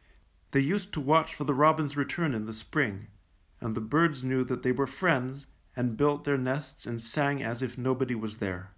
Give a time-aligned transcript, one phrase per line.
[0.00, 0.02] '^
[0.52, 3.08] They used to watch for the robins' return in the spring,
[3.60, 7.60] and the birds knew that they were friends, and built their nests and sang as
[7.60, 8.70] if nobody was there.